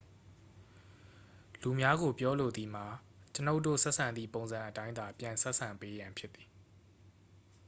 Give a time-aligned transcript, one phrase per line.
[1.61, 2.85] လူများကို ပြောလိုသည်မှာ
[3.33, 6.47] ကျွန်ုပ်တို့ဆက်ဆံသည့်ပုံစံအတိုင်းသာ ပြန်ဆက်ဆံပေးရန် ဖြစ်သည်